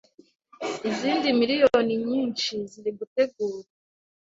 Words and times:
izindi 0.89 1.27
miliyoni 1.39 1.93
nyinshi 2.07 2.53
ziri 2.71 2.91
gutegurwa 2.99 3.63